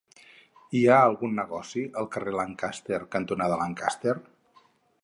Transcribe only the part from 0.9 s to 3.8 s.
algun negoci al carrer Lancaster cantonada